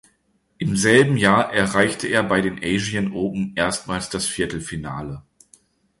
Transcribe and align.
Im 0.57 0.75
selben 0.77 1.15
Jahr 1.15 1.53
erreichte 1.53 2.07
er 2.07 2.23
bei 2.23 2.41
den 2.41 2.57
Asian 2.63 3.11
Open 3.13 3.53
erstmals 3.55 4.09
das 4.09 4.25
Viertelfinale. 4.25 5.21